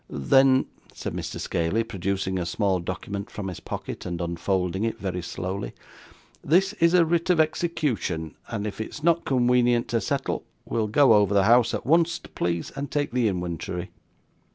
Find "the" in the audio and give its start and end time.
11.35-11.43, 13.11-13.27